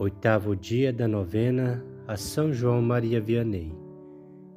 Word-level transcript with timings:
Oitavo 0.00 0.56
dia 0.56 0.94
da 0.94 1.06
novena 1.06 1.84
a 2.08 2.16
São 2.16 2.54
João 2.54 2.80
Maria 2.80 3.20
Vianney. 3.20 3.70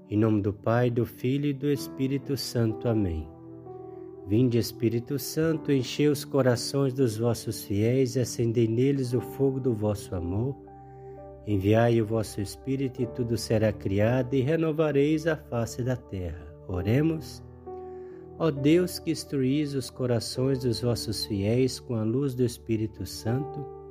Em 0.10 0.18
nome 0.18 0.42
do 0.42 0.54
Pai, 0.54 0.90
do 0.90 1.06
Filho 1.06 1.48
e 1.48 1.54
do 1.54 1.70
Espírito 1.70 2.38
Santo. 2.38 2.88
Amém. 2.88 3.28
Vinde, 4.26 4.58
Espírito 4.58 5.20
Santo, 5.20 5.70
enchei 5.70 6.08
os 6.08 6.24
corações 6.24 6.94
dos 6.94 7.18
vossos 7.18 7.66
fiéis 7.66 8.16
e 8.16 8.22
acendei 8.22 8.70
neles 8.70 9.14
o 9.14 9.20
fogo 9.20 9.60
do 9.60 9.74
vosso 9.74 10.16
amor. 10.16 10.56
Enviai 11.46 12.02
o 12.02 12.06
vosso 12.06 12.40
Espírito 12.40 13.02
e 13.02 13.08
tudo 13.08 13.36
será 13.36 13.74
criado 13.74 14.34
e 14.36 14.40
renovareis 14.40 15.28
a 15.28 15.36
face 15.36 15.84
da 15.84 15.98
terra. 15.98 16.48
Oremos. 16.70 17.44
Ó 18.40 18.50
Deus 18.50 18.98
que 18.98 19.12
instruís 19.12 19.74
os 19.74 19.90
corações 19.90 20.60
dos 20.60 20.80
vossos 20.80 21.26
fiéis 21.26 21.82
com 21.82 21.96
a 21.96 22.04
luz 22.04 22.34
do 22.34 22.46
Espírito 22.46 23.06
Santo, 23.06 23.83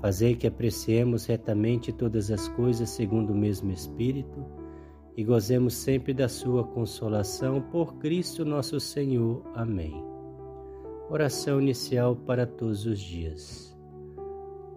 fazei 0.00 0.34
que 0.34 0.46
apreciemos 0.46 1.26
retamente 1.26 1.92
todas 1.92 2.30
as 2.30 2.48
coisas 2.48 2.90
segundo 2.90 3.32
o 3.32 3.36
mesmo 3.36 3.70
Espírito 3.70 4.44
e 5.16 5.24
gozemos 5.24 5.74
sempre 5.74 6.14
da 6.14 6.28
sua 6.28 6.62
consolação 6.62 7.60
por 7.60 7.96
Cristo 7.96 8.44
nosso 8.44 8.78
Senhor. 8.78 9.42
Amém. 9.54 9.92
Oração 11.10 11.60
inicial 11.60 12.14
para 12.14 12.46
todos 12.46 12.86
os 12.86 13.00
dias. 13.00 13.76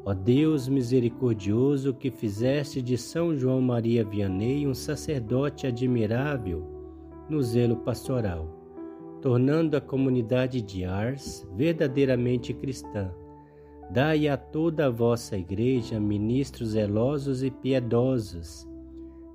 Ó 0.04 0.16
Deus 0.16 0.68
misericordioso, 0.68 1.94
que 1.94 2.10
fizeste 2.10 2.82
de 2.82 2.98
São 2.98 3.36
João 3.36 3.62
Maria 3.62 4.04
Vianney 4.04 4.66
um 4.66 4.74
sacerdote 4.74 5.68
admirável 5.68 6.66
no 7.30 7.42
zelo 7.44 7.78
pastoral, 7.78 8.48
tornando 9.22 9.78
a 9.78 9.82
comunidade 9.82 10.60
de 10.60 10.84
Ars 10.84 11.48
verdadeiramente 11.56 12.52
cristã. 12.52 13.14
Dai 13.92 14.28
a 14.28 14.38
toda 14.38 14.88
a 14.88 14.90
vossa 14.90 15.38
Igreja 15.38 16.00
ministros 16.00 16.70
zelosos 16.70 17.44
e 17.44 17.52
piedosos, 17.52 18.68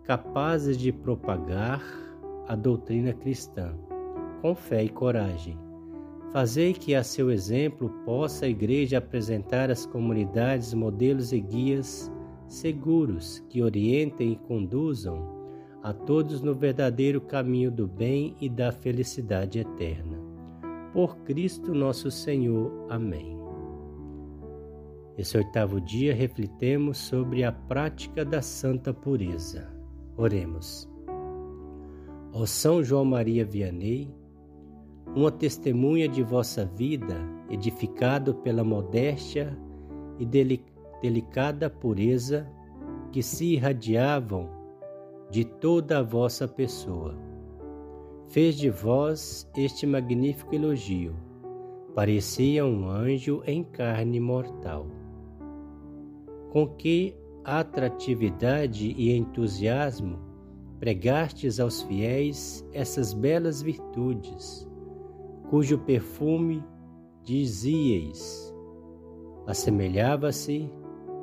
capazes 0.04 0.78
de 0.78 0.92
propagar 0.92 1.82
a 2.48 2.56
doutrina 2.56 3.12
cristã, 3.12 3.74
com 4.40 4.54
fé 4.54 4.84
e 4.84 4.88
coragem 4.88 5.66
Fazei 6.36 6.74
que 6.74 6.94
a 6.94 7.02
seu 7.02 7.30
exemplo 7.30 7.88
possa 8.04 8.44
a 8.44 8.48
Igreja 8.48 8.98
apresentar 8.98 9.70
às 9.70 9.86
comunidades 9.86 10.74
modelos 10.74 11.32
e 11.32 11.40
guias 11.40 12.12
seguros 12.46 13.42
que 13.48 13.62
orientem 13.62 14.32
e 14.32 14.36
conduzam 14.36 15.34
a 15.82 15.94
todos 15.94 16.42
no 16.42 16.52
verdadeiro 16.52 17.22
caminho 17.22 17.70
do 17.70 17.86
bem 17.86 18.36
e 18.38 18.50
da 18.50 18.70
felicidade 18.70 19.60
eterna. 19.60 20.18
Por 20.92 21.16
Cristo 21.18 21.74
nosso 21.74 22.10
Senhor. 22.10 22.86
Amém. 22.90 23.45
Esse 25.16 25.38
oitavo 25.38 25.80
dia 25.80 26.14
refletemos 26.14 26.98
sobre 26.98 27.42
a 27.42 27.50
prática 27.50 28.22
da 28.22 28.42
santa 28.42 28.92
pureza. 28.92 29.72
Oremos. 30.16 30.86
Ó 32.34 32.44
São 32.44 32.84
João 32.84 33.04
Maria 33.04 33.44
Vianney, 33.44 34.14
uma 35.14 35.32
testemunha 35.32 36.06
de 36.06 36.22
vossa 36.22 36.66
vida, 36.66 37.16
edificado 37.48 38.34
pela 38.34 38.62
modéstia 38.62 39.56
e 40.18 40.26
delicada 41.00 41.70
pureza 41.70 42.46
que 43.10 43.22
se 43.22 43.54
irradiavam 43.54 44.50
de 45.30 45.44
toda 45.44 46.00
a 46.00 46.02
vossa 46.02 46.46
pessoa. 46.46 47.16
Fez 48.28 48.56
de 48.56 48.68
vós 48.68 49.48
este 49.56 49.86
magnífico 49.86 50.54
elogio. 50.54 51.16
Parecia 51.94 52.66
um 52.66 52.86
anjo 52.90 53.42
em 53.46 53.64
carne 53.64 54.20
mortal. 54.20 54.86
Com 56.50 56.66
que 56.66 57.16
atratividade 57.44 58.94
e 58.96 59.16
entusiasmo 59.16 60.18
pregastes 60.78 61.60
aos 61.60 61.82
fiéis 61.82 62.66
essas 62.72 63.12
belas 63.12 63.62
virtudes 63.62 64.66
cujo 65.48 65.78
perfume, 65.78 66.62
dizieis, 67.22 68.52
assemelhava-se 69.46 70.70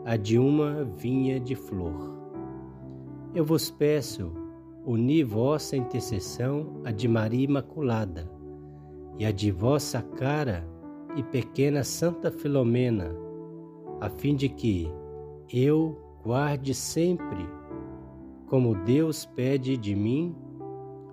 a 0.06 0.16
de 0.16 0.40
uma 0.40 0.84
vinha 0.84 1.40
de 1.40 1.56
flor. 1.56 2.14
Eu 3.36 3.44
vos 3.44 3.70
peço, 3.70 4.32
uni 4.86 5.24
vossa 5.24 5.76
intercessão 5.76 6.82
à 6.84 6.92
de 6.92 7.08
Maria 7.08 7.44
Imaculada 7.44 8.30
e 9.18 9.26
a 9.26 9.32
de 9.32 9.52
vossa 9.52 10.02
cara 10.02 10.68
e 11.16 11.24
pequena 11.24 11.84
Santa 11.84 12.32
Filomena, 12.32 13.14
a 14.00 14.10
fim 14.10 14.36
de 14.36 14.50
que 14.50 14.90
eu 15.54 16.20
guarde 16.24 16.74
sempre, 16.74 17.48
como 18.48 18.76
Deus 18.84 19.26
pede 19.26 19.78
de 19.78 19.96
mim, 19.96 20.36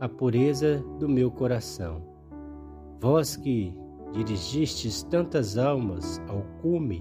a 0.00 0.08
pureza 0.08 0.82
do 0.98 1.08
meu 1.08 1.30
coração 1.30 2.10
Vós 3.00 3.34
que 3.34 3.74
dirigistes 4.12 5.02
tantas 5.02 5.56
almas 5.56 6.20
ao 6.28 6.42
cume 6.60 7.00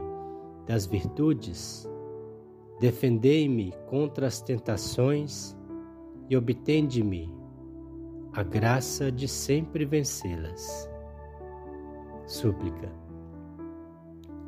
das 0.66 0.86
virtudes, 0.86 1.86
defendei-me 2.80 3.74
contra 3.90 4.28
as 4.28 4.42
tentações 4.42 5.58
e 6.30 6.38
obtende-me 6.38 7.36
a 8.32 8.44
graça 8.44 9.12
de 9.12 9.28
sempre 9.28 9.84
vencê-las. 9.84 10.90
Súplica. 12.26 12.90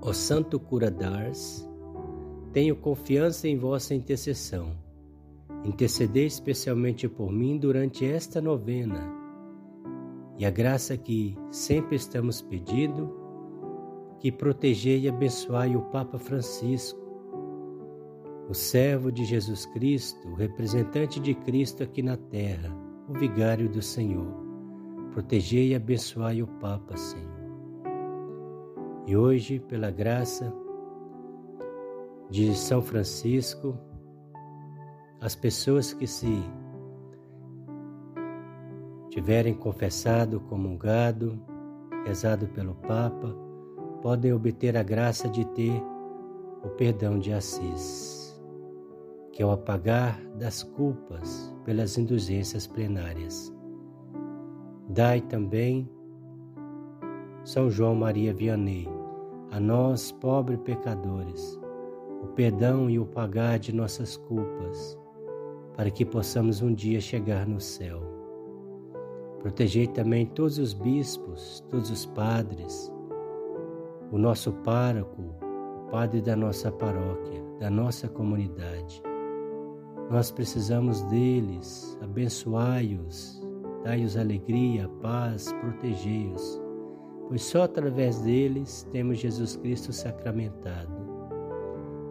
Ó 0.02 0.14
Santo 0.14 0.58
Cura 0.58 0.90
d'Ars, 0.90 1.68
tenho 2.54 2.76
confiança 2.76 3.48
em 3.48 3.58
vossa 3.58 3.94
intercessão. 3.94 4.76
Intercedei 5.64 6.26
especialmente 6.26 7.08
por 7.08 7.32
mim 7.32 7.58
durante 7.58 8.06
esta 8.06 8.42
novena 8.42 9.22
e 10.38 10.46
a 10.46 10.50
graça 10.50 10.98
que 10.98 11.38
sempre 11.52 11.96
estamos 11.96 12.42
pedindo, 12.42 13.16
que 14.20 14.32
protegei 14.32 15.02
e 15.02 15.10
abençoai 15.10 15.76
o 15.76 15.82
Papa 15.84 16.18
Francisco, 16.18 17.00
o 18.50 18.54
servo 18.54 19.12
de 19.12 19.24
Jesus 19.24 19.66
Cristo, 19.68 20.28
o 20.28 20.34
representante 20.34 21.20
de 21.20 21.34
Cristo 21.36 21.84
aqui 21.84 22.02
na 22.02 22.18
terra, 22.18 22.76
o 23.08 23.14
vigário 23.14 23.70
do 23.70 23.82
Senhor. 23.82 24.34
Protegei 25.14 25.70
e 25.70 25.76
abençoai 25.76 26.42
o 26.42 26.48
Papa, 26.48 26.98
Senhor. 26.98 27.42
E 29.06 29.16
hoje, 29.16 29.60
pela 29.60 29.92
graça 29.92 30.52
de 32.32 32.56
São 32.56 32.82
Francisco, 32.82 33.78
as 35.20 35.36
pessoas 35.36 35.94
que 35.94 36.08
se 36.08 36.42
tiverem 39.10 39.54
confessado, 39.54 40.40
comungado, 40.40 41.38
rezado 42.06 42.48
pelo 42.48 42.74
Papa, 42.76 43.36
podem 44.02 44.32
obter 44.32 44.78
a 44.78 44.82
graça 44.82 45.28
de 45.28 45.46
ter 45.48 45.84
o 46.64 46.70
perdão 46.70 47.20
de 47.20 47.34
Assis, 47.34 48.42
que 49.34 49.44
é 49.44 49.46
o 49.46 49.52
apagar 49.52 50.18
das 50.38 50.64
culpas 50.64 51.54
pelas 51.66 51.98
indulgências 51.98 52.66
plenárias. 52.66 53.54
Dai 54.88 55.20
também, 55.20 55.92
São 57.44 57.70
João 57.70 57.94
Maria 57.94 58.34
Vianney, 58.34 58.88
a 59.52 59.60
nós, 59.60 60.14
pobres 60.14 60.62
pecadores, 60.62 61.61
o 62.22 62.28
perdão 62.28 62.90
e 62.90 63.00
o 63.00 63.06
pagar 63.06 63.58
de 63.58 63.74
nossas 63.74 64.16
culpas, 64.16 64.98
para 65.76 65.90
que 65.90 66.06
possamos 66.06 66.62
um 66.62 66.74
dia 66.74 67.02
chegar 67.02 67.48
no 67.48 67.60
céu. 67.60 68.02
Protegei 69.40 69.88
também 69.88 70.26
todos 70.28 70.60
os 70.60 70.74
bispos, 70.74 71.64
todos 71.70 71.90
os 71.90 72.06
padres, 72.06 72.94
o 74.12 74.18
nosso 74.18 74.54
pároco, 74.54 75.22
o 75.22 75.90
padre 75.90 76.22
da 76.22 76.36
nossa 76.36 76.72
paróquia, 76.72 77.44
da 77.60 77.70
nossa 77.70 78.08
comunidade. 78.08 79.02
Nós 80.12 80.30
precisamos 80.30 81.02
deles, 81.04 81.98
abençoai-os, 82.04 83.42
dai-os 83.84 84.16
alegria, 84.18 84.88
paz, 85.02 85.52
protegei-os, 85.54 86.62
pois 87.28 87.42
só 87.42 87.64
através 87.64 88.20
deles 88.20 88.88
temos 88.92 89.20
Jesus 89.20 89.56
Cristo 89.56 89.92
sacramentado. 89.92 91.01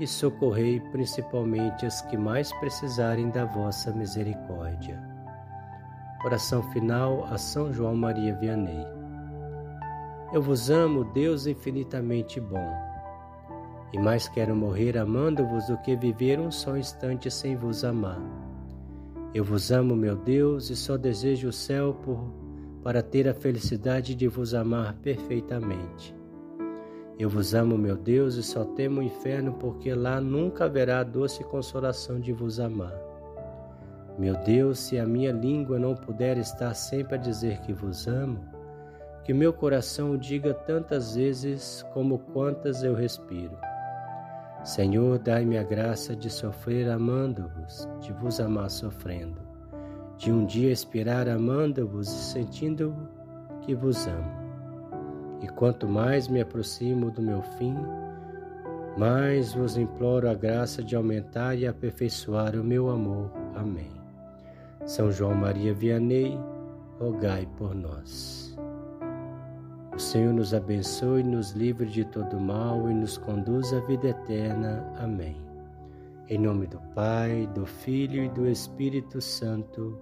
e 0.00 0.06
socorrei 0.06 0.80
principalmente 0.92 1.84
as 1.84 2.02
que 2.02 2.16
mais 2.16 2.52
precisarem 2.54 3.30
da 3.30 3.44
vossa 3.44 3.92
misericórdia. 3.92 5.02
Oração 6.24 6.62
final 6.72 7.24
a 7.24 7.38
São 7.38 7.72
João 7.72 7.96
Maria 7.96 8.34
Vianney. 8.34 8.86
Eu 10.32 10.42
vos 10.42 10.68
amo, 10.70 11.04
Deus 11.04 11.46
infinitamente 11.46 12.40
bom, 12.40 12.70
e 13.92 13.98
mais 13.98 14.28
quero 14.28 14.54
morrer 14.54 14.98
amando-vos 14.98 15.66
do 15.66 15.78
que 15.78 15.96
viver 15.96 16.38
um 16.38 16.50
só 16.50 16.76
instante 16.76 17.30
sem 17.30 17.56
vos 17.56 17.84
amar. 17.84 18.20
Eu 19.32 19.44
vos 19.44 19.70
amo, 19.70 19.94
meu 19.94 20.16
Deus, 20.16 20.70
e 20.70 20.76
só 20.76 20.96
desejo 20.96 21.48
o 21.48 21.52
céu 21.52 21.94
por, 21.94 22.32
para 22.82 23.02
ter 23.02 23.28
a 23.28 23.34
felicidade 23.34 24.14
de 24.14 24.26
vos 24.26 24.54
amar 24.54 24.94
perfeitamente. 24.94 26.17
Eu 27.18 27.28
vos 27.28 27.52
amo, 27.52 27.76
meu 27.76 27.96
Deus, 27.96 28.36
e 28.36 28.44
só 28.44 28.64
temo 28.64 29.00
o 29.00 29.02
inferno, 29.02 29.54
porque 29.54 29.92
lá 29.92 30.20
nunca 30.20 30.66
haverá 30.66 31.02
doce 31.02 31.42
consolação 31.42 32.20
de 32.20 32.32
vos 32.32 32.60
amar. 32.60 32.94
Meu 34.16 34.36
Deus, 34.44 34.78
se 34.78 35.00
a 35.00 35.04
minha 35.04 35.32
língua 35.32 35.80
não 35.80 35.96
puder 35.96 36.38
estar 36.38 36.72
sempre 36.74 37.16
a 37.16 37.18
dizer 37.18 37.60
que 37.62 37.72
vos 37.72 38.06
amo, 38.06 38.38
que 39.24 39.34
meu 39.34 39.52
coração 39.52 40.12
o 40.12 40.18
diga 40.18 40.54
tantas 40.54 41.16
vezes 41.16 41.84
como 41.92 42.20
quantas 42.20 42.84
eu 42.84 42.94
respiro. 42.94 43.58
Senhor, 44.62 45.18
dai-me 45.18 45.58
a 45.58 45.62
graça 45.64 46.14
de 46.14 46.30
sofrer 46.30 46.88
amando-vos, 46.88 47.88
de 48.00 48.12
vos 48.12 48.38
amar 48.38 48.70
sofrendo, 48.70 49.40
de 50.16 50.30
um 50.30 50.46
dia 50.46 50.70
expirar 50.70 51.28
amando-vos 51.28 52.08
e 52.08 52.32
sentindo 52.32 52.94
que 53.62 53.74
vos 53.74 54.06
amo. 54.06 54.47
E 55.40 55.48
quanto 55.48 55.88
mais 55.88 56.28
me 56.28 56.40
aproximo 56.40 57.10
do 57.10 57.22
meu 57.22 57.42
fim, 57.42 57.76
mais 58.96 59.52
vos 59.52 59.76
imploro 59.76 60.28
a 60.28 60.34
graça 60.34 60.82
de 60.82 60.96
aumentar 60.96 61.54
e 61.54 61.66
aperfeiçoar 61.66 62.56
o 62.56 62.64
meu 62.64 62.90
amor. 62.90 63.30
Amém. 63.54 63.92
São 64.84 65.12
João 65.12 65.34
Maria 65.34 65.72
Vianney, 65.72 66.38
rogai 66.98 67.46
por 67.56 67.74
nós. 67.74 68.56
O 69.94 69.98
Senhor 70.00 70.32
nos 70.32 70.54
abençoe, 70.54 71.22
nos 71.22 71.52
livre 71.52 71.86
de 71.86 72.04
todo 72.04 72.38
mal 72.38 72.88
e 72.88 72.94
nos 72.94 73.18
conduz 73.18 73.72
à 73.72 73.80
vida 73.80 74.08
eterna. 74.08 74.84
Amém. 74.96 75.36
Em 76.28 76.38
nome 76.38 76.66
do 76.66 76.78
Pai, 76.94 77.48
do 77.54 77.66
Filho 77.66 78.24
e 78.24 78.28
do 78.28 78.46
Espírito 78.48 79.20
Santo. 79.20 79.98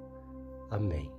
Amém. 0.71 1.16